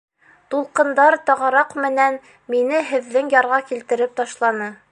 [0.53, 2.17] Тулҡындар тағараҡ менән
[2.55, 4.71] мине һеҙҙең ярға килтереп ташланы.